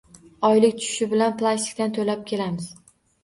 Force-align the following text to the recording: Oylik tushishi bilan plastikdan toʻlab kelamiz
Oylik 0.47 0.73
tushishi 0.79 1.07
bilan 1.11 1.35
plastikdan 1.43 1.93
toʻlab 1.99 2.23
kelamiz 2.33 2.73